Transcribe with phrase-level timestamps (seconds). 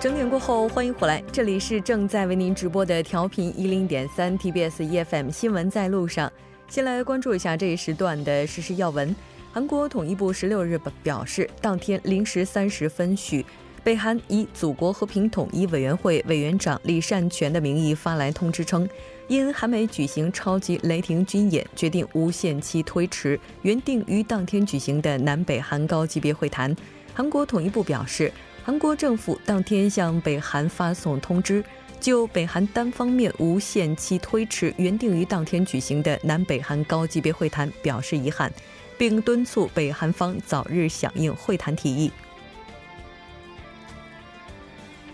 [0.00, 6.32] 整点过后，欢迎回来，这里是正在为您直播的调频一零点三 TBS EFM 新闻在路上。
[6.68, 9.12] 先来关注一下这一时段的实时要闻。
[9.52, 13.44] 韩国统一部十六日表示，当天零时三十分许，
[13.82, 18.88] 北韩以祖国和平统一委员会委员长李善权的名义发来通知称，
[19.26, 26.72] 因韩美举行超级雷霆军演，决定无限期推迟原定于当天举行的南北韩高级别会谈。
[27.12, 28.32] 韩国统一部表示。
[28.68, 31.64] 韩国政府当天向北韩发送通知，
[31.98, 38.52] 就北韩单方面无限期推迟原定于当天举行的南北韩高级别会谈表示遗憾，
[38.98, 42.12] 并敦促北韩方早日响应会谈提议。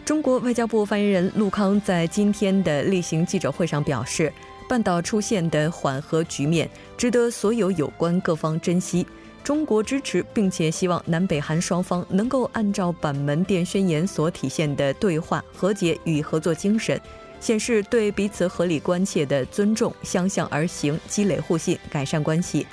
[0.04, 4.32] 中国外交部发言人陆康在今天的例行记者会上表示，
[4.68, 9.06] 半岛出现的缓和局面值得所有有关各方珍惜。
[9.44, 16.98] 中国支持，并且希望南北韩双方能够按照板门店宣言所体现的对话、和解与合作精神，
[17.40, 22.66] 显示对彼此合理关切的尊重，相向而行，积累互信，改善关系。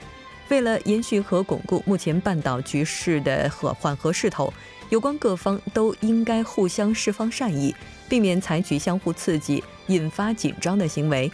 [0.47, 4.53] 为了延续和巩固目前半岛局势的和缓和势头，
[4.89, 7.75] 有关各方都应该互相释放善意，
[8.07, 11.29] 避免采取相互刺激、引发紧张的行为。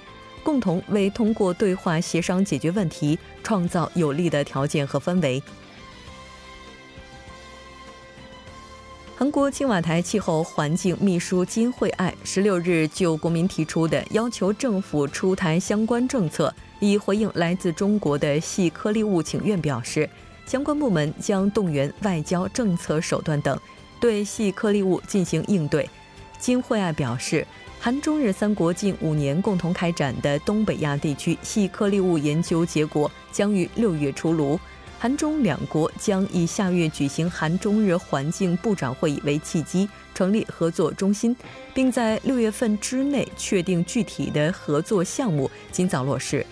[0.47, 5.43] 共同为通过对话协商解决问题创造有利的条件和氛围。
[9.17, 20.09] 韩国青瓦台气候环境秘书金惠爱十六日就国民提出的要求政府出台相关政策，以回应来自中国的细颗粒物请愿，表示
[20.45, 23.59] 相关部门将动员外交、政策手段等，
[23.99, 25.89] 对细颗粒物进行应对。
[26.39, 27.45] 金惠爱表示。
[27.87, 34.59] 韩中日三国近五年共同开展的东北亚地区细颗粒物研究结果将于六月出炉。
[34.99, 41.33] 韩中两国将以下月举行韩中日环境部长会议为契机，成立合作中心，
[41.73, 46.45] 并在六月份之内确定具体的合作项目，尽早落实。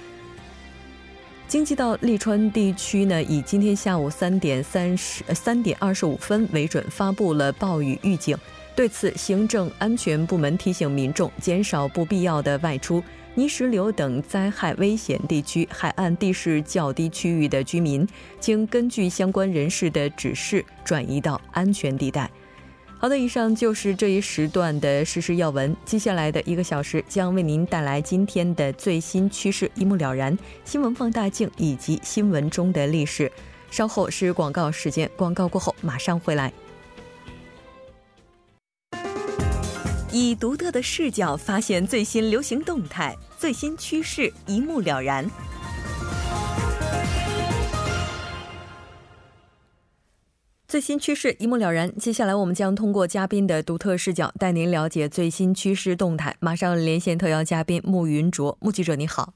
[1.49, 8.37] 京畿道利川地区呢，以今天下午三点三十三点二十五分为准，发布了暴雨预警。
[8.75, 13.01] 对此，行政安全部门提醒民众减少不必要的外出。
[13.33, 18.07] 泥石流等灾害危险地区、海岸地势较低区域的居民，
[18.39, 22.29] 请根据相关人士的指示转移到安全地带。
[22.97, 25.75] 好的，以上就是这一时段的实时要闻。
[25.83, 30.37] 接下来的一个小时将为您带来今天的最新趋势，一目了然。
[30.63, 33.29] 新闻放大镜以及新闻中的历史。
[33.69, 36.51] 稍后是广告时间，广告过后马上回来。
[40.17, 45.29] 以独特的视角发现最新流行动态、最新趋势，一目了然。
[50.69, 51.93] 最新趋势一目了然。
[51.97, 56.33] 接下来，我们将通过嘉宾的独特视角，带您了解最新趋势动态。
[56.39, 59.33] 马上连线特邀嘉宾穆云卓，穆记者你好。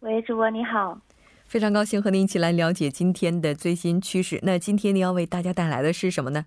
[0.00, 0.98] 喂，主播你好。
[1.44, 4.40] 非常高兴和您一起来了解今天的最新趋势。
[4.42, 6.46] 那今天您要为大家带来的是什么呢？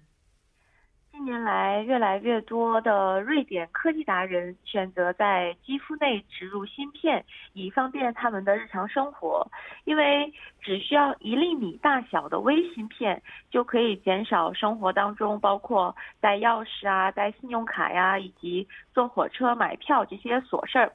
[1.20, 9.46] 近年来，越来越多的瑞典科技达人选择在肌肤内植入芯片，以方便他们的日常生活。
[9.84, 13.22] 因为只需要一粒米大小的微芯片，
[13.52, 20.90] 就可以减少生活当中包括带钥匙啊、带信用卡呀，以及坐火车买票这些琐事儿。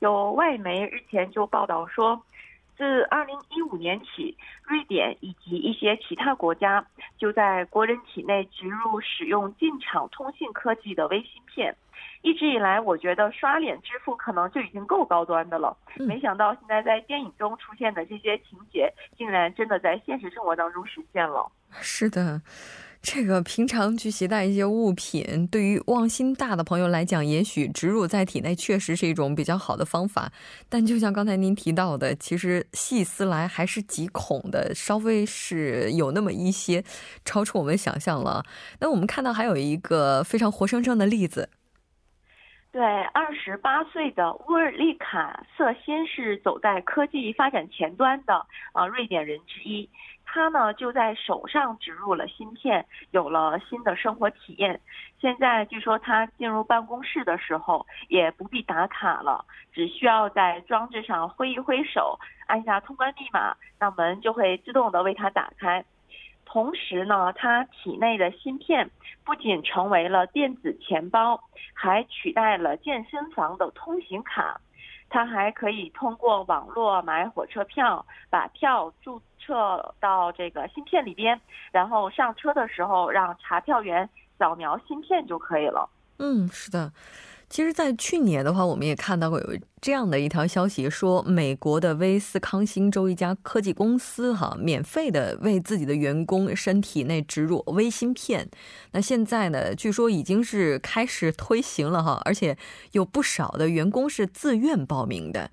[0.00, 2.20] 有外媒日前就报道说。
[2.78, 6.86] 自二零一五年起，瑞典以及一些其他国家
[7.18, 11.76] 就在国人体内植入使用进场通信科技的微芯片。
[12.22, 21.50] 一直以来，我觉得刷脸支付可能就已经够高端的了，没想到现在在电影中出现的这些情节，竟然真的在现实生活当中实现了。
[21.80, 22.40] 是的。
[23.10, 30.30] 这个平常去携带一些物品，对于忘心大的朋友来讲，也许植入在体内确实是一种比较好的方法。
[30.68, 36.84] 但就像刚才您提到的，其实细思来还是极恐的，稍微是有那么一些
[37.24, 38.44] 超出我们想象了。
[38.78, 41.48] 那我们看到还有一个非常活生生的例子，
[42.70, 42.82] 对，
[43.14, 48.34] 二十八岁的乌尔利卡瑟辛是走在科技发展前端的
[48.74, 49.88] 啊瑞典人之一。
[50.30, 54.78] 他呢就在手上植入了芯片，有了新的生活体验。
[55.18, 59.42] 现在据说他进入办公室的时候也不必打卡了，
[59.72, 65.82] 只需要在装置上挥一挥手，按下通关密码，那门就会自动的为他打开。
[66.44, 68.90] 同时呢，他体内的芯片
[69.24, 71.42] 不仅成为了电子钱包，
[71.72, 74.60] 还取代了健身房的通行卡。
[75.10, 81.40] 他还可以通过网络买火车票，把票注册到这个芯片里边，
[81.72, 84.08] 然后上车的时候让查票员
[84.38, 85.88] 扫描芯片就可以了。
[86.18, 86.92] 嗯，是的。
[87.50, 98.50] 其实，在去年的话，我们也看到过有这样的一条消息，说美国的威斯康星州一家科技公司哈，免费的为自己的员工身体内植入微芯片。
[98.92, 102.56] 那现在呢，据说已经是开始推行了哈，而且
[102.92, 105.50] 有不少的员工是自愿报名的。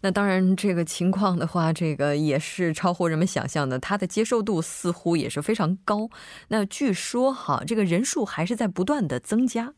[0.00, 6.10] 那当然，这个情况的话，这个也是超乎人们想象的，它的接受度似乎也是非常高。
[6.48, 9.74] 那据说哈，这个人数还是在不断的增加。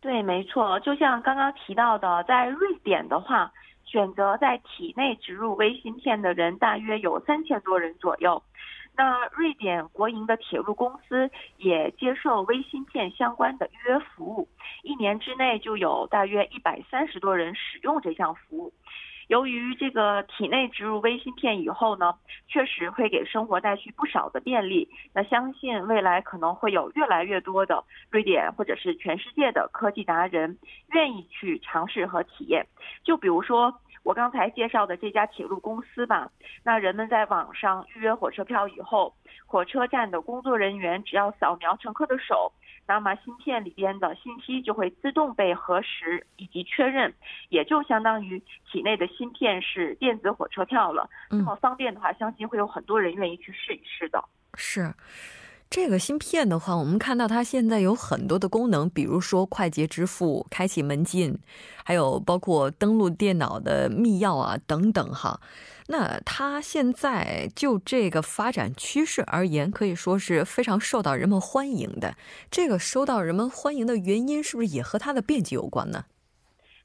[0.00, 3.52] 对，没错，就像刚刚提到的，在瑞典的话，
[3.84, 8.42] 选择在体内植入微芯片的人大约有三千多人左右。
[8.96, 14.48] 那瑞典国营的铁路公司也接受微芯片相关的预约服务，
[14.82, 18.72] 一年之内就有大约一百三十多人使用这项服务。
[19.30, 22.12] 由于这个体内植入微芯片以后呢，
[22.48, 24.88] 确实会给生活带去不少的便利。
[25.14, 32.66] 那相信未来可能会有越来越多的瑞典或者是全世界的科技达人愿意去尝试和体验。
[33.04, 33.72] 就比如说
[34.02, 36.28] 我刚才介绍的这家铁路公司吧，
[36.64, 39.14] 那人们在网上预约火车票以后，
[39.46, 42.52] 火车站的工作人员只要扫描乘客的手。
[42.90, 47.14] 那么芯片里边的信息就会自动被核实以及确认，
[47.48, 51.08] 也就相当于体内的芯片是电子火车票了。
[51.30, 54.24] 那么方便的话，相信会有很多人愿意去试一试的。
[54.54, 54.92] 是。
[55.70, 61.38] 这个芯片的话，我们看到它现在有很多的功能，比如说快捷支付、开启门禁，
[61.84, 65.40] 还有包括登录电脑的密钥啊等等哈。
[65.86, 72.16] 那它现在就这个发展趋势而言，可以说是非常受到人们欢迎的。
[72.50, 76.04] 这个受到人们欢迎的原因，是不是也和它的便捷有关呢？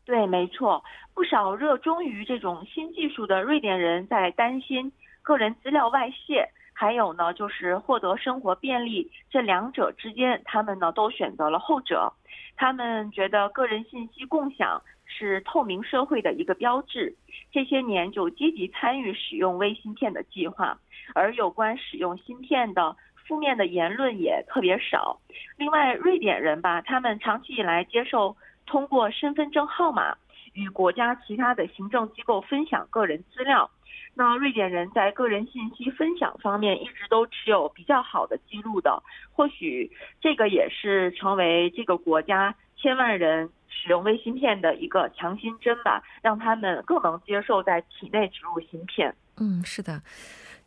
[0.06, 0.84] 对，没错，
[1.16, 4.92] 不少热衷于这种新技术的瑞典人在担心
[5.24, 6.48] 个人资料外泄。
[6.77, 12.12] 还有呢，就是获得生活便利，这两者之间，他们呢都选择了后者。
[12.57, 17.16] 他们觉得个人信息共享是透明社会的一个标志。
[17.51, 20.77] 这些年就积极参与使用微芯片的计划，
[21.13, 25.18] 而有关使用芯片的负面的言论也特别少。
[25.57, 28.36] 另外，瑞典人吧，他们长期以来接受
[28.66, 30.16] 通过身份证号码
[30.54, 33.69] 与国家其他的行政机构分享个人资料。
[34.18, 39.04] 那瑞典人在个人信息分享方面一直都持有比较好的记录的，
[39.34, 39.92] 或许
[40.22, 49.14] 这个也是成为这个国家千万人使用微芯片的一个强心针吧，让他们更能接受在体内植入芯片。
[49.36, 50.02] 嗯，是的，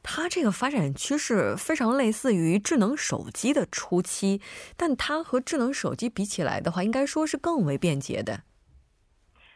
[0.03, 4.43] 它这个发展趋势非常类似于智能手机的初期，
[4.77, 8.43] 但它和智能手机比起来的话，应该说是更为便捷的。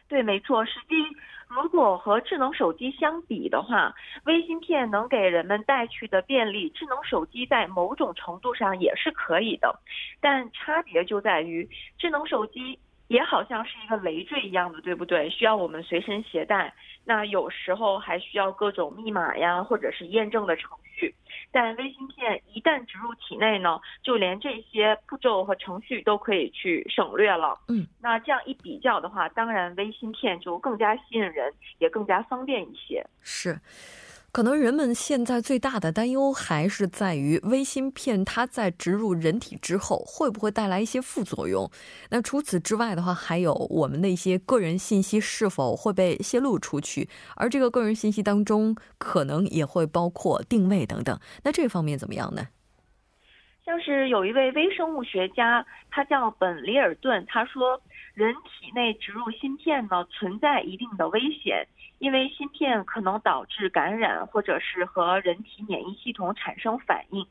[0.07, 0.95] 对，没错，实际。
[1.55, 3.93] 如果和智能手机相比的话，
[4.25, 9.79] 微芯片能给人们带去的便利，智能手机在某种程度上也是可以的，
[10.19, 12.79] 但差别就在于智能手机。
[13.09, 15.29] 也好像是一个累赘一样的，对不对？
[15.29, 16.73] 需要我们随身携带，
[17.05, 21.13] 那有时候还需要各种密码呀，或者是验证的程序。
[21.51, 27.59] 但微芯片一旦植入体内呢，就连这些步骤和程序都可以去省略了。
[27.67, 33.05] 嗯，那这样一比较的话，当然微芯片就更加吸引人，也更加方便一些。
[33.21, 33.59] 是。
[34.33, 41.69] 可能人们现在最大的担忧还是在于微芯片，它在植入人体之后会不会带来一些副作用？
[42.09, 47.07] 那除此之外的话，还有我们的一些个人信息是否会被泄露出去？
[47.35, 51.19] 而这个个人信息当中，可能也会包括定位等等。
[51.43, 52.47] 那这方面怎么样呢？
[53.63, 57.79] 像是有一位微生物学家，他叫本里尔顿，他说，
[58.15, 61.67] 人体内植入芯片呢，存在一定的危险。
[62.03, 67.25] 因为芯片可能导致感染，或者是和人体免疫系统产生反应。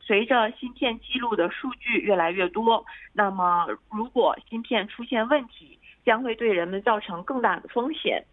[0.00, 8.24] 随着芯片记录的数据越来越多，那么如果芯片出现问题，将会对人们造成更大的风险。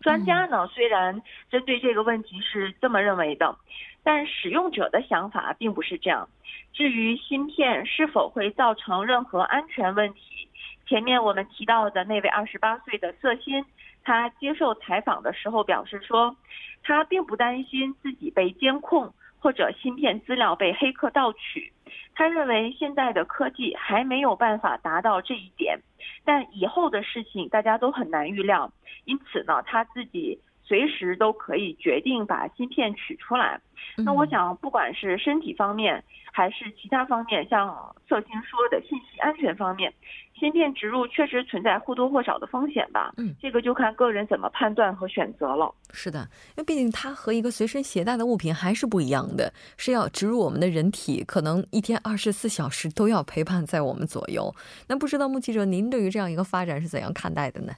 [0.00, 3.54] 专家呢，虽然针对这个问题是这么认为的，
[4.02, 6.26] 但使用者的想法并不是这样。
[6.72, 10.48] 至于芯片是否会造成任何安全问题，
[10.86, 13.62] 前面我们提到的那位二十八岁的色心。
[14.04, 16.36] 他接受采访的时候表示说，
[16.82, 21.72] 他并不担心自己被监控或者芯片资料被黑客盗取。
[22.14, 25.78] 他认为现在的科技还没有办法达到这一点，
[26.24, 28.72] 但以后的事情大家都很难预料。
[29.04, 30.38] 因此呢，他自己。
[30.72, 33.60] 随时都可以决定把芯片取出来。
[33.98, 36.02] 那我想，不管是身体方面
[36.32, 39.92] 还是其他方面，像色星说的信息安全方面，
[40.40, 43.12] 芯片植入确实存在或多或少的风险吧。
[43.18, 45.70] 嗯，这个就看个人怎么判断和选择了。
[45.92, 54.50] 是的，因为毕竟它和一个随身携带的物品还是不一样的，是要植入我们的人体，可能一天二十四小时都要陪伴在我们左右。
[54.88, 57.74] 那不知道目击者，您对于这样一个发展是怎样看待的呢？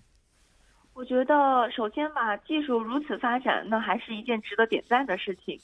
[0.94, 5.58] 我觉得，首先吧，技术如此发展，那还是一件值得点赞的事情。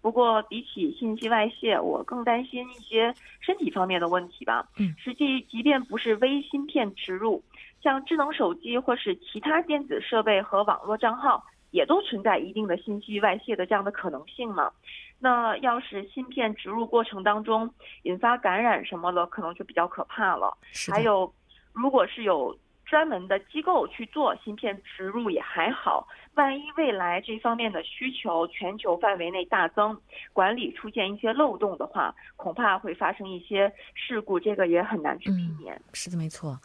[0.00, 4.64] 不过，比起信息外泄，我更担心一些身体方面的问题吧。
[4.78, 7.42] 嗯，实际即便不是微芯片植入，
[7.82, 14.70] 像智能手机或是其他电子设备和网络账号，也都存在一定的信息外泄的这样的可能性嘛。
[15.18, 17.68] 那要是芯片植入过程当中
[18.04, 20.56] 引发感染什么的，可能就比较可怕了。
[20.88, 21.34] 还有，
[21.72, 22.56] 如果是有。
[22.86, 30.00] 专门的机构去做芯片植入也还好，万一未来这方面的需求全球范围内大增，
[30.32, 35.78] 管理出现一些漏洞的话，恐怕会发生一些事故，这个也很难去避免。
[35.92, 36.58] 是的，没错。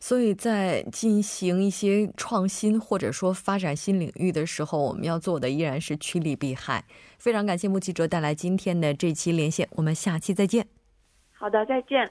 [0.00, 6.82] 所以在进行一些创新或者说发展新领域的时候，我们要做的依然是趋利避害。
[7.18, 10.66] 非常感谢穆记者带来今天的这期连线，我们下期再见。
[11.32, 12.10] 好的，再见。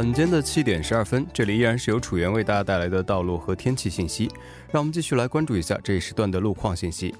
[0.00, 4.30] 晚间的七点十二分，这里依然是由楚源为大家带来的道路和天气信息。
[4.72, 7.14] 让我们继续来关注一下这一时段的路况信息。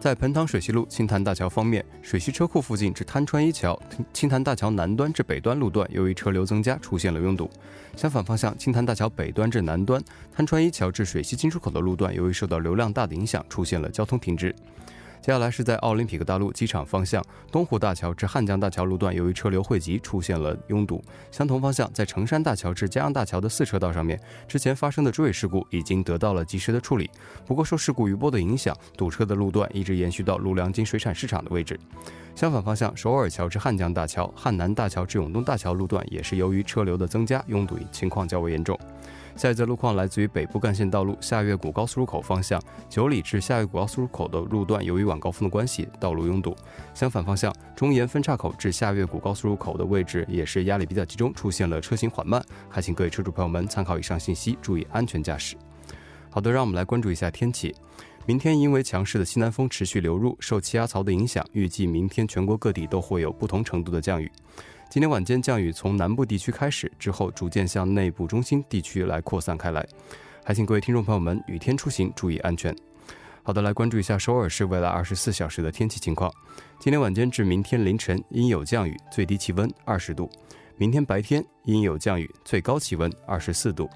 [0.00, 3.78] 在彭塘水西路青潭大桥方面，水西车库附近至滩川一桥、
[4.14, 7.50] 青潭大桥南端至北端路段，由于车流增加，出现了拥堵。
[7.94, 10.02] 相反方向，青潭大桥北端至南端、
[10.34, 14.56] 滩川一桥至水西进出口的路段，由于受到流量大的影响，出现了交通停滞。
[15.24, 21.02] 接下来是在奥林匹克大陆机场方向东湖大桥至汉江大桥路段，由于车流汇集，出现了拥堵。
[21.30, 27.08] 相同方向，在成山大桥至江阳大桥的四车道上面，之前发生的追尾事故已经得到了及时的处理。
[27.46, 31.80] 不过，受事故余波的影响，堵车的路段一直延续到陆良金水产市场的位置。
[32.34, 38.78] 相反方向，首尔桥至汉江大桥、汉南大桥至永东大桥路段，也是由于车流的增加，拥堵情况较为严重。
[39.36, 46.54] 下一则路况来自于北部干线道路下月谷高速入口方向九里至下月谷高速入口的路段，由于晚高峰的关系，道路拥堵。
[46.94, 52.40] 相反方向中沿分岔口至下月谷高速入口的位置也是压力比较集中，出现了车行缓慢。
[52.68, 55.56] 还请各位车主朋友们参考以上信息，注意安全驾驶。
[56.30, 57.74] 好的，让我们来关注一下天气。
[58.26, 64.30] 明天因为强势的西南风持续流入，受气压槽的影响，预计明天全国各地都会有不同程度的降雨。
[64.88, 69.84] 今天晚间降雨从南部地区开始，之后逐渐向内部中心地区来扩散开来。
[70.44, 72.74] 还请各位听众朋友们雨天出行注意安全。
[73.42, 76.32] 好的，来关注一下首尔市未来二十四小时的天气情况。
[76.78, 80.26] 今天晚间至明天凌晨阴有降雨，最低气温二十度；
[80.76, 83.90] 明天白天阴有降雨，最高气温二十四度。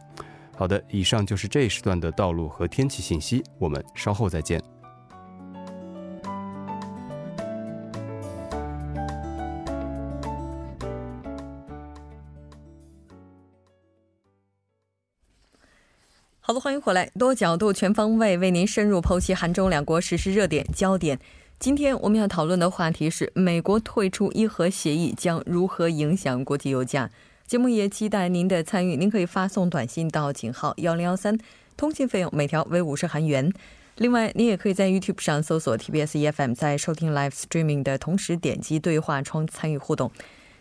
[0.57, 4.61] 好的，以上就是这一时段的道路和天气信息，我们稍后再见。
[16.51, 21.19] 好的，欢迎回来，多角度、全方位为您深入剖析韩中两国实时热点焦点。
[21.59, 27.11] 今天我们要讨论的话题是：美国退出伊核协议将如何影响国际油价？
[27.47, 31.39] 节目也期待您的参与，您可以发送短信到井号幺零幺三，
[31.77, 33.53] 通信费用每条为五十韩元。
[33.97, 40.11] 另外，您也可以在 YouTube 上搜索 TBS EFM，在收听 Live Streaming 的同时点击对话窗参与互动。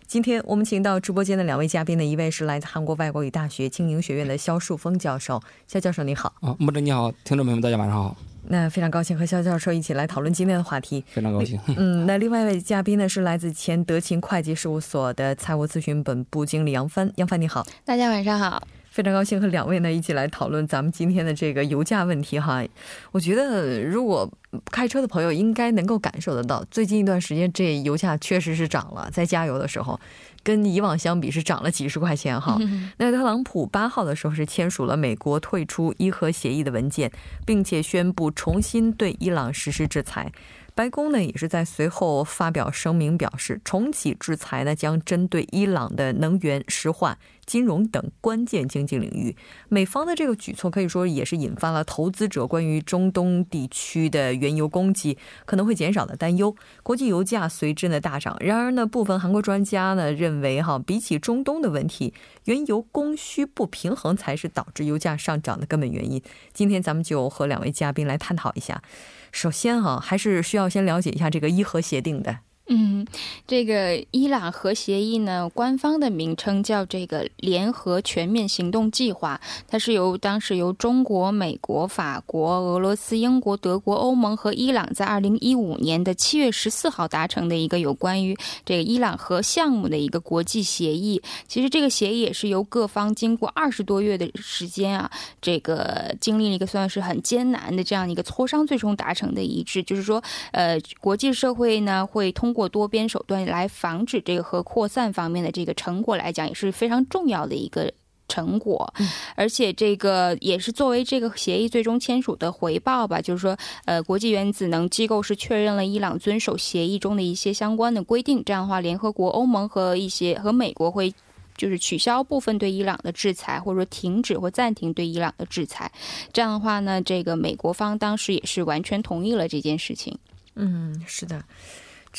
[0.08, 6.34] 今天我们请到直播间的两位嘉宾呢，一位是来自韩国外国语大学经营学院的肖树峰教授，肖教授你好。
[6.40, 8.16] 啊，穆哲你好，听众朋友们大家晚上好。
[8.48, 11.04] 那非常高兴和肖教授一起来讨论今天的话题。
[11.10, 11.60] 非常高兴。
[11.76, 17.68] 嗯，那另外一位嘉宾呢是来自前德勤会计事务所的财务咨询本部经理杨帆，杨帆你好。
[17.84, 18.66] 大家晚上好。
[18.98, 22.66] 非常高兴和两位呢一起来讨论咱们今天的这个油价问题哈。
[23.12, 24.28] 我觉得如果
[24.72, 30.00] 开车的朋友应该能够感受得到，最近一段时间这油价确实是涨了，在加油的时候。
[30.44, 32.58] 跟以往相比是涨了几十块钱哈。
[32.98, 37.12] 那特朗普八号的时候是签署了美国退出伊核协议的文件，
[37.46, 40.32] 并且宣布重新对伊朗实施制裁。
[40.74, 47.18] 白宫呢也是在随后发表声明，表示重启制裁呢将针对伊朗的能源、石化。
[47.48, 49.36] 金融等关键经济领域，
[49.70, 58.38] 美方的这个举措可以说也是引发了投资者关于中东地区的原油供给可能会减少的担忧，国际油价随之呢大涨。
[58.42, 62.14] 然而呢，部分韩国专家呢认为，哈，比起中东的问题，
[62.44, 66.22] 原油供需不平衡才是导致油价上涨的根本原因。
[66.54, 68.84] 今天咱们就和两位嘉宾来探讨一下。
[69.32, 72.40] 首先哈，还是需要先了解一下这个伊核协定的。
[72.70, 73.08] 嗯，
[73.48, 91.22] 这个伊朗核协议呢，官方的名称叫这个联合全面行动计划，它是由当时由中国、美国、法国、俄罗斯、英国、德国、欧盟和伊朗在二零一五年的七月十四号达成的一个有关于这个伊朗核项目的一个国际协议。
[91.48, 95.10] 其实这个协议也是由各方经过二十多月的时间啊，
[95.42, 100.22] 这个经历了一个算是很艰难的这样一个磋商，最终达成的一致，就是说，
[100.52, 102.54] 呃，国际社会呢会通。
[102.58, 107.94] 过多边手段来防止这个核扩散方面的这个成果来讲，也是非常重要的一个
[108.28, 108.92] 成果。
[109.36, 118.44] 而且这个也是作为这个协议最终签署的回报吧，就是说，呃，国际原子能机构是确认了伊朗遵守协议中的一些相关的规定。
[118.44, 121.14] 这样的话，联合国、欧盟和一些和美国会
[121.56, 125.92] 就是取消部分对伊朗的制裁，或者说停止或暂停对伊朗的制裁。
[126.34, 130.18] 这样的话呢，这个美国方当时也是完全同意了这件事情。
[130.56, 131.44] 嗯，是的。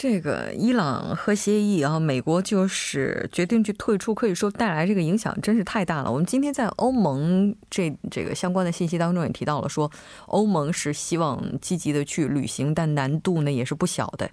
[0.01, 6.13] 这个伊朗核协议啊，美国就是决定去退出，可以说带来这个影响真是太大了。
[6.13, 9.91] 我们今天在欧盟这这个相关的信息当中也提到了，说
[10.27, 14.31] 欧盟是希望积极的去履行，但难度呢也是不小的。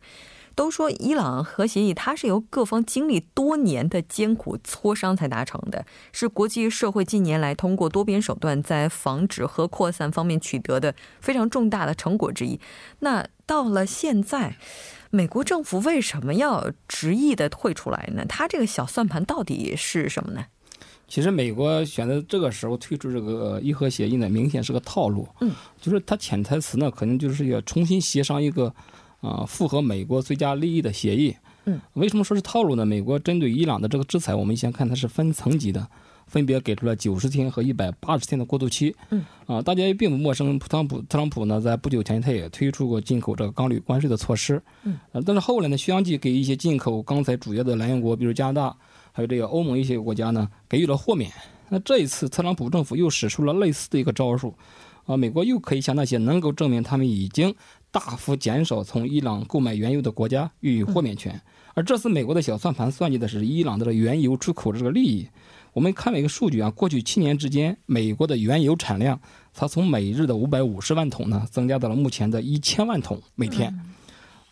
[0.53, 12.57] 都说伊朗核协议它是由各方经历多年的艰苦磋商才达成的，是国际社会近年来通过多边手段在防止核扩散方面取得的非常重大的成果之一。
[12.99, 14.57] 那到了现在。
[15.11, 18.25] 美国政府为什么要执意的退出来呢？
[18.27, 20.45] 他这个小算盘到底是什么呢？
[21.07, 25.25] 其实美国选择这个时候退出这个伊核协议呢，明显是个套路。
[25.39, 28.73] 嗯，就是他潜台词呢，可能就是要重新协商一个
[29.21, 31.33] 啊符合美国最佳利益的协议。
[31.63, 32.85] 嗯，为什么说是套路呢？
[32.85, 35.87] 美国针对伊朗的这个制裁，我们先看它是分层级的。
[36.27, 38.95] 分别给出了九十天和一百八十天的过渡期。
[39.09, 44.61] 嗯，啊，大家也并不陌生，特朗普特朗普呢，在不久前他也推出过进口这个钢铝关税的措施。
[44.83, 48.77] 嗯，但是后来呢，相继给一些进口钢材主要的来源国，比如加拿大，
[49.11, 51.31] 还有这个欧盟一些国家呢，给予了豁免。
[51.69, 54.53] 那这一次，特朗普政府又使出了类似的一个招数，
[55.05, 57.53] 啊，美国又可以向那些能够证明他们已经
[57.91, 61.41] 大幅减少从伊朗购买原油的国家予以豁免权。
[61.73, 65.27] 而这次美国的小算盘算计的是伊朗的原油出口的这个利益。
[65.75, 69.19] 我们看了一个数据啊，过去七年之间，美国的原油产量，
[69.53, 73.77] 它从每日的五百五十万桶呢，增加到了目前的一千万桶每天，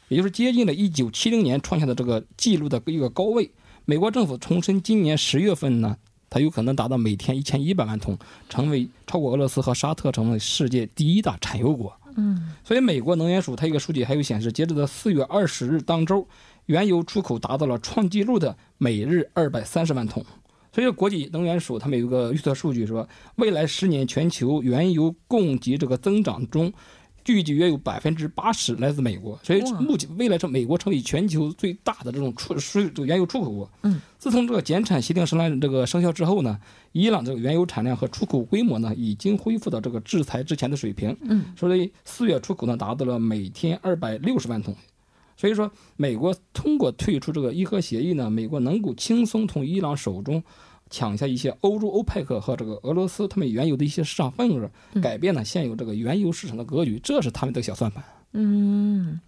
[0.10, 3.50] 也就是接近了一九七零年创下的这个记录的一个高位。
[3.86, 5.96] 美国政府重申，今年十月份呢，
[6.30, 8.18] 它有可能达到每天一千一百万桶，
[8.50, 11.98] 成为超过俄罗斯和沙特，成为世界第一大产油国。
[12.18, 16.28] 嗯，所以美国能源署它一个数据还有显示，截止到四月二十日当周，
[16.66, 20.26] 原油出口达到了创纪录的每日二百三十万桶。
[20.74, 26.74] 所以，国际能源署他们有一个预测数据，说未来十年全球原油供给这个增长中，
[27.28, 29.40] 预计约有百分之八十来自美国。
[29.44, 33.72] 所以，目前未来是美国成为全球最大的这种出输这个原油出口国。
[33.84, 36.60] 嗯，自从这个减产协定生来这个生效之后呢，
[36.92, 41.16] 伊朗这个原油产量和出口规模呢，已经恢复到这个制裁之前的水平。
[41.22, 44.76] 嗯，所以四月出口呢，达到了每天二百六十万桶。
[45.36, 50.44] 所以说，美国通过退出这个伊核协议呢，美国能够轻松从伊朗手中
[50.90, 54.70] 抢下一些欧洲欧佩克和这个俄罗斯他们原有的一些市场份额，
[55.02, 58.04] 改变了现有这个原油市场的格局，这是他们的小算盘。
[58.34, 59.20] 嗯。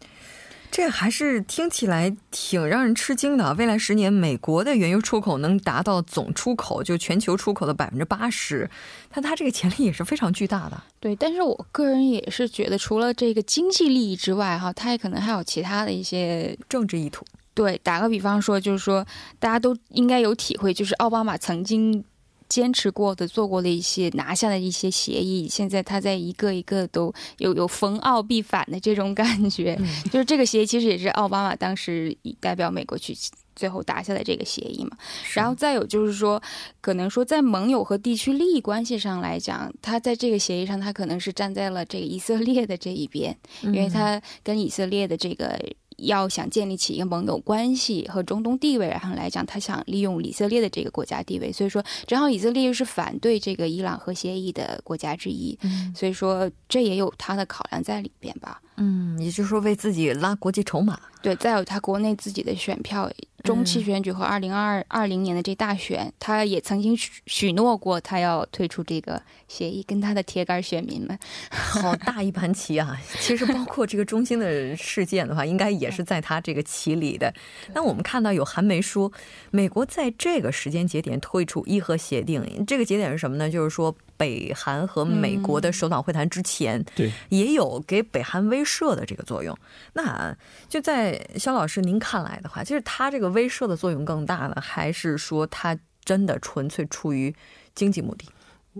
[0.75, 3.53] 这还是听起来挺让人吃惊的。
[3.53, 8.69] 未来十年，美国的原油出口能达到总出口就全球出口的百分之八十，
[9.09, 10.83] 但它这个潜力也是非常巨大的。
[10.99, 17.25] 对，但是我个人也是觉得，除了这个经济利益之外，哈，它也可能还有其他的一些政治意图。
[17.53, 19.07] 对，打个比方说，就是说
[19.39, 22.03] 大家都应该有体会，就是奥巴马曾经。
[22.47, 29.77] 坚持过的、做过的一些拿下的一些协议，现在他在一个一个都有有逢奥必反的这种感觉。
[30.11, 33.15] 就是这个协议其实也是奥巴马当时代表美国去
[33.55, 34.97] 最后达下的这个协议嘛。
[35.33, 36.41] 然后再有就是说，
[36.81, 45.59] 可能说在盟友和地区利益关系上来讲，他在这个协议上他可能是站在了这个以色列的这一边，因为他跟以色列的这个。
[45.97, 55.57] 要想建立起一个盟友关系和中东地位，然后来讲，他想利用以色列的这个国家地位，所以说正好以色列又是反对这个伊朗核协议的国家之一，
[55.95, 58.61] 所以说这也有他的考量在里边吧。
[58.77, 60.99] 嗯，也就是说为自己拉国际筹码。
[61.21, 63.11] 对，再有他国内自己的选票。
[63.43, 71.15] 中期选举和二零二二零年的这大选，他也曾经许许诺过，他要退出这个协议，跟他的铁杆选民们。
[71.51, 72.99] 好大一盘棋啊！
[73.19, 77.31] 其实包括这个中兴的事件的话，应该也是在他这个棋里的。
[77.71, 79.11] 那我们看到有韩媒说，
[79.51, 83.47] 美国在这个时间节点退出伊核协定，这个节点是什么呢？
[83.47, 83.95] 就是说。
[84.17, 89.57] 北韩和美国的首脑会谈之前，对，也有给北韩威慑的这个作用。
[89.93, 90.35] 那
[90.69, 97.33] 就在肖老师您看来的话，就是他这个威慑的作用更大呢，还是说他真的纯粹出于
[97.73, 98.25] 经济目的？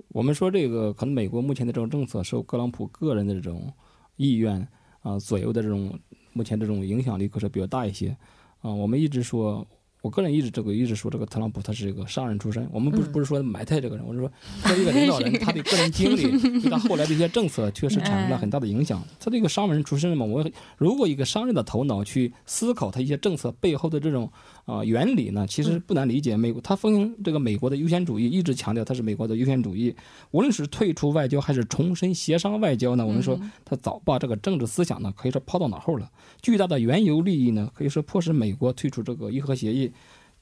[0.10, 3.71] 我们说这个可能美国目前的这种政策受特朗普个人的这种
[4.15, 4.67] 意愿
[5.02, 6.00] 啊左右的这种
[6.34, 8.15] 目前这种影响力可是比较大一些
[8.62, 8.74] 啊。
[8.74, 9.65] 我们一直说。
[10.06, 19.04] 我个人一直这个一直说这个特朗普他是一个商人出身，我们不是不是说埋汰这个人，我是说作为一个领导人，他的个人经历 对他后来的一些政策确实产生了很大的影响。
[19.20, 24.32] 他这个商人出身嘛，我如果一个商人的头脑去思考他一些政策背后的这种
[24.65, 26.38] 啊原理呢，其实不难理解。
[26.38, 29.96] 美国他奉行这个美国的优先主义，一直强调他是美国的优先主义，
[30.30, 36.08] 无论是退出外交还是重申协商外交呢，我们说他早把这个政治思想呢可以说抛到脑后了。
[36.44, 39.91] 巨大的原油利益呢，可以说迫使美国退出这个伊核协议。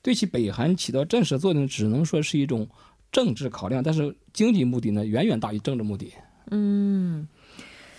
[0.03, 2.67] 对其北韩起到震慑作用，只能说是一种
[3.09, 6.11] 政治考量，但是经济目的呢，远远大于政治目的。
[6.51, 7.25] 嗯，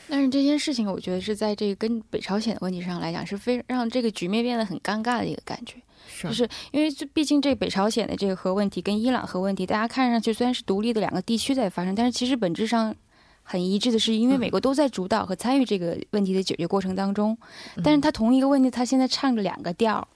[0.07, 5.77] 但是这件事情，我觉得是在这个跟北朝鲜的问题上来讲，是非让这个局面变得很尴尬的一个感觉。
[6.07, 12.95] 是，就是因为这毕竟这北朝鲜的这个核问题跟伊朗核问题，大家看上去虽然是独立的两个地区在发生，但是其实本质上
[13.43, 17.39] 很一致的是，因为美国都在主导和参与这个问题的解决过程当中。
[17.83, 20.07] 但是他同一个问题，他现在唱着两个调。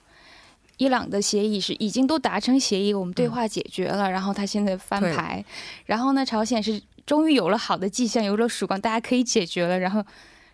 [0.79, 5.43] 伊朗的协议是已经都达成协议，我们对话解决了，然后他现在翻牌，
[5.85, 10.01] 然后呢，朝鲜是终于有了好的迹象，有了曙光，大家可以解决了，然后，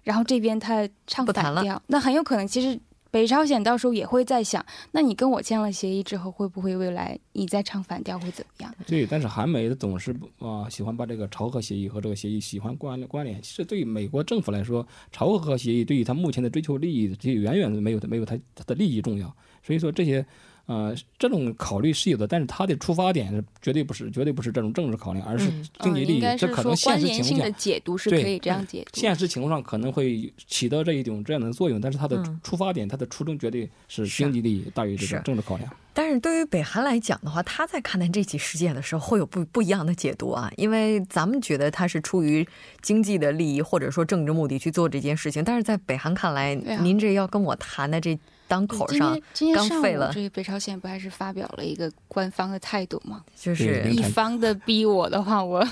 [0.04, 2.80] 然后这边他唱反调，那很有可能其实
[3.12, 8.76] 北朝鲜到时候也会在想，那你跟我签了协议之后，会不会未来你再唱反调会怎么样？
[8.88, 19.32] 对，但是韩美总是啊喜欢把这个朝核协议和这个协议喜欢关关联，其实对于美国政府来说，朝核协议对于他目前的追求利益，这远远没有没有他他的利益重要。
[19.66, 20.24] 所以说这些，
[20.68, 25.50] 呃，这种考虑是有的，但是它的出发点绝对不是，绝对不是这种政治考量，而是
[25.80, 26.22] 经济利益。
[26.38, 29.00] 这可能现实情况下解读是可以这样解读。
[29.00, 35.70] 现实情况上可能会起到这一种这样的作用，但是它的出发点，它的初衷绝对是经济利益大于这种政治考量。
[35.94, 42.46] 但是对于北韩来讲的话，他在看待这起事件的时候会有不不一样的解读啊，因为咱们觉得他是出于
[42.82, 48.18] 经济的利益或者说政治目的去做这件事情，但是在北韩看来，您这要跟我谈的这。
[48.48, 49.20] 当口上
[49.54, 53.24] 刚废了，这北朝鲜不还是发表了一个官方的态度吗？
[53.36, 55.68] 就是一方的逼我的话，我。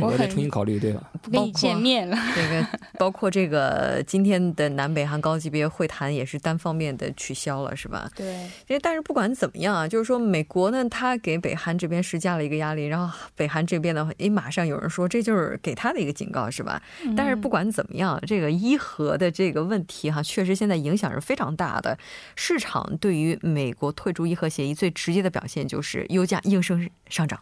[0.00, 1.10] 我得重新考虑，对吧？
[1.22, 2.16] 不跟你见面了。
[2.34, 2.66] 这个
[2.98, 8.08] 包括这个今天的南北韩高级别会谈也是单方面的取消了，是吧？
[8.14, 8.26] 对。
[8.68, 16.80] 因为但是不管怎么样啊，就是说美国呢，他给北韩这边施加了一个压力，然后北韩这边呢，诶，马上有人说这就是给他的一个警告，是吧？
[17.16, 21.96] 但是不管怎么样，这个伊核的这个问题哈，确实现在影响是非常大的。
[22.34, 27.38] 市场对于美国退出伊核协议最直接的表现就是油价应声上涨。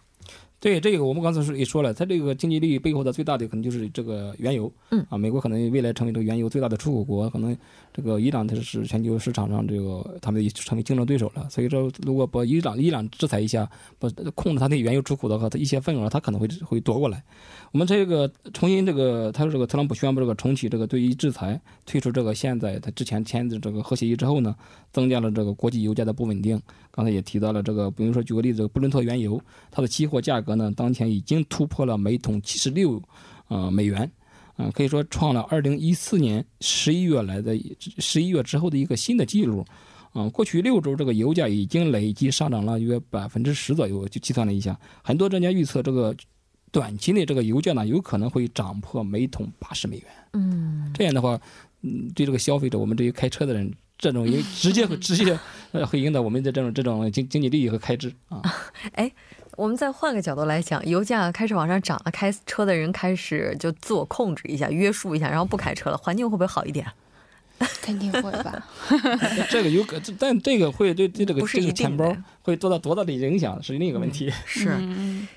[0.64, 4.72] 对这个，我们刚才说也说了，它这个经济利益背后的最大的可能就是这个原油。
[4.90, 7.54] 嗯啊，美国可能未来成为这个原油最大的出口国，可能
[7.96, 11.48] 这个伊朗它是全球市场上这个他们成为竞争对手了。
[11.48, 17.22] 所以说，如果把伊朗伊朗制裁一下，不控制它的原油出口的话，它一些份额它可能会会夺过来。
[17.70, 24.56] 我们这个重新这个，他说这个特朗普宣布这个重启这个对于制裁，退出这个现在他之前签的这个核协议之后呢，
[24.92, 26.60] 增加了这个国际油价的不稳定。
[26.90, 33.00] 刚才也提到了这个，比如说举个例子，布伦特原油，它的期货价格呢，当前已经突破了每桶七十六，
[33.48, 34.10] 呃美元，
[34.56, 37.58] 啊，可以说创了二零一四年十一月来的
[37.98, 39.64] 十一月之后的一个新的记录，
[40.12, 46.14] 啊，过去六周这个油价已经累计上涨了约百分之十左右，就计算了一下，很多专家预测这个
[46.70, 51.40] 短期内这个油价呢，有可能会涨破每桶八十美元，嗯，这样的话，
[51.82, 53.72] 嗯，对这个消费者，我们这些开车的人。
[53.96, 55.38] 这种影直接会 直接
[55.70, 58.42] 呃会影响我们的这种这种经经济利益和开支啊。
[58.92, 59.10] 哎，
[59.56, 66.86] 我们再换个角度来讲，油价开始往上涨了，开车的人开始就自我控制一下，约束一下，然后不开车了，环境会不会好一点？
[67.80, 68.66] 肯定会吧。
[69.48, 74.30] 这个有可，但这个会对对这个这个钱包会做到多大的影响是另一个问题。
[74.44, 74.76] 是，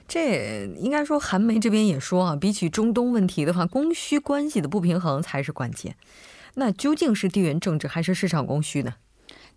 [0.08, 5.96] 这应该说韩媒这边也说啊，比起中东问题的话，供需关系的不平衡才是关键。
[6.56, 8.96] 那究竟是地缘政治还是市场供需呢？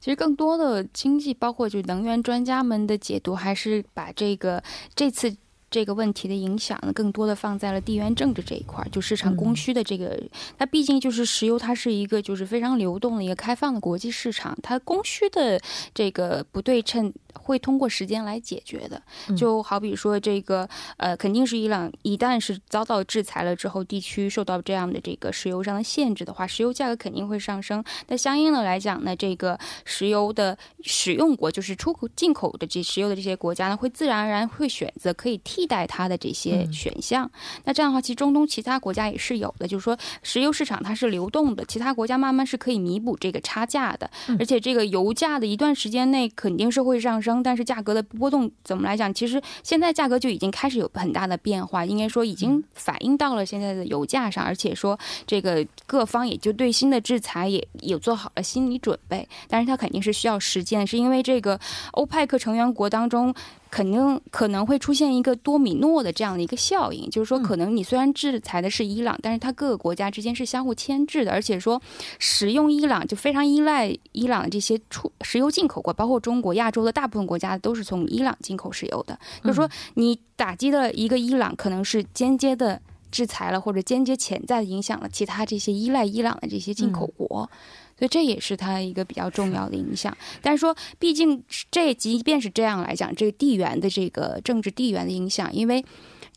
[0.00, 4.62] 其实更多的经济，包括就能源专家们的解读，还是把这个
[4.94, 5.36] 这次
[5.70, 10.20] 这个问题的影响呢，更多的放在了地缘政治这一块，就市场供需的这个。
[10.58, 15.60] 它毕竟就是石油，它是一个就是非常流动的一个开放的国际市场，它供需的
[15.94, 17.12] 这个不对称。
[17.34, 19.00] 会通过时间来解决的，
[19.36, 27.84] 就好比说这个，呃，肯定是伊朗一旦是遭到制裁了之后，地区受到这样的这个石油上的限制的话，石油价格肯定会上升。
[28.08, 37.30] 那相应的来讲呢，这个石油的使用国，就是出口进口的这石油的这些国家呢，会自然而然会选择可以替代它的这些选项。
[37.64, 44.10] 那这样的话，其实中东其他国家也是有的，就是说石油市场它是流动的，其他国家慢慢是可以弥补这个差价的。
[44.38, 47.20] 而且这个油价的一段时间内肯定是会上。
[47.20, 49.12] 升，但是价格的波动怎么来讲？
[49.12, 61.60] 其实现在价格就已经开始有很大的变化，应该说已经反映到了现在的油价上，而且说这个各方也就对新的制裁也有做好了心理准备，但是它肯定是需要时间，是因为这个
[61.92, 63.34] 欧派克成员国当中。
[63.70, 71.80] 肯定可能会出现一个多米诺的这样的一个效应，就是说，可能你虽然制裁的是伊朗，但是它各个国家之间是相互牵制的，而且说，
[72.18, 79.18] 使用伊朗就非常依赖伊朗的这些出石油进口国，包括中国、亚洲的大部分国家都是从伊朗进口石油的。
[79.44, 82.80] 就是说，你打击的一个伊朗，可能是间接的
[83.10, 87.50] 制裁了，或者间接潜在的影响了其他这些依赖伊朗的这些进口国。
[87.98, 95.84] 所以这也是它一个比较重要的影响，但是说，毕竟这即便是这样来讲，这个地缘的这个政治地缘的影响，因为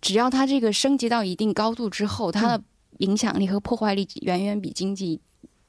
[0.01, 2.63] 只要它这个升级到一定高度之后，它的
[2.97, 5.21] 影响力和破坏力远远比经济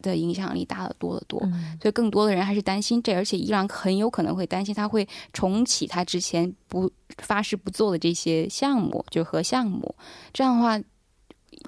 [0.02, 1.38] 的影响力大得多得多。
[1.80, 9.94] 所以更多的人还是担心这，而且伊朗很有可能会担心它会重启它之前不发誓不做的这些项目，就核项目。
[10.32, 10.76] 这样的话，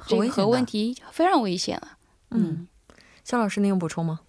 [0.06, 1.98] 这个核问题非常危险了。
[2.30, 2.66] 嗯。
[3.24, 4.20] 肖老师，您有补充吗？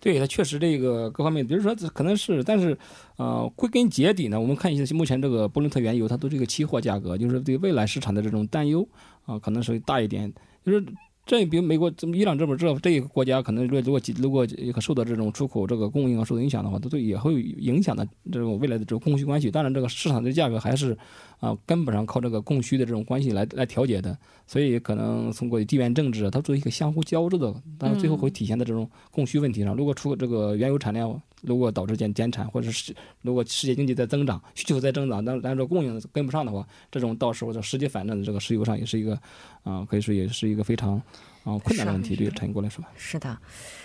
[0.00, 2.76] 对，它确实这个各方面，比如说可能是，但是
[3.16, 8.86] 呃，归根结底呢，我们看一下目前这个布伦特原油，它都这个期货价格，就是对未来市场的这种担忧
[9.24, 10.32] 啊，可能是大一点，
[10.66, 10.84] 就是。
[11.24, 19.50] 这比美国、这伊朗这边这这一个国家，可能如果如果如果受到这种出口这个供应啊受到影响的话，都对也会影响的这种未来的这种供需关系。
[19.50, 20.96] 当然，这个市场的价格还是
[21.38, 24.18] 啊根本上靠这个供需的这种关系来来调节的。
[24.46, 29.74] 所以可能通过地缘政治，它作为一个相互交织的，但是最后会体现在这种供需问题上。
[29.76, 31.20] 如果出这个原油产量。
[31.44, 39.18] 如果导致减减产，或者是如果世界经济在增长，需求在增长，但但是供应跟不上的话，这种到时候的实际反正的这个石油上也是一个，
[39.64, 41.02] 啊，可以说也是一个非常
[41.44, 42.84] 啊困难的问题，对产业过来说。
[42.96, 43.38] 是的，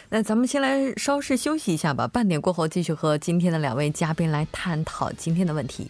[0.10, 5.88] 那咱们先来稍事休息一下吧，半点过后继续和今天的两位嘉宾来探讨今天的问题。